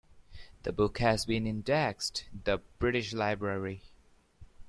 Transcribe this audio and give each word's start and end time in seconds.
The 0.63 0.71
book 0.71 0.97
has 0.97 1.25
been 1.25 1.45
indexed 1.45 2.25
The 2.45 2.59
British 2.79 3.13
Library. 3.13 3.83